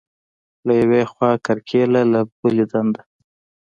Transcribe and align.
له 0.65 0.73
یوې 0.81 1.01
خوا 1.11 1.31
کرکیله، 1.45 2.01
له 2.13 2.19
بلې 2.39 2.65
دنده. 2.71 3.01